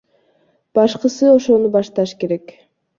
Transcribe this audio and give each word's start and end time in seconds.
Башкысы 0.79 1.31
ошону 1.37 1.73
башташ 1.79 2.19
керек. 2.21 2.61